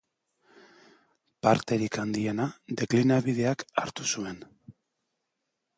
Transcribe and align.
Parterik 1.47 1.99
handiena 2.05 2.49
deklinabideak 2.83 3.67
hartu 3.83 4.09
zuen. 4.15 4.45